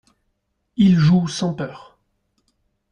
[0.77, 1.99] Ils jouent sans peur.